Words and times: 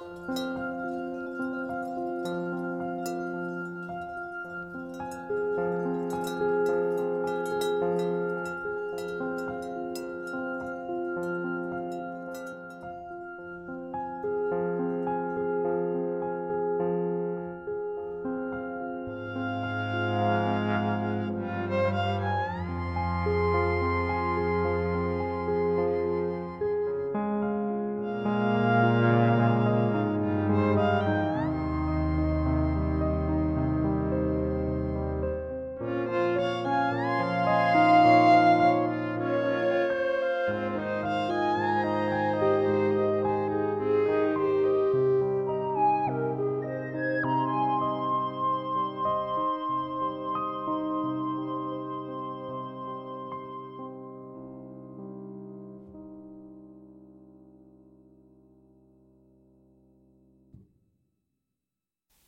Música 0.00 0.47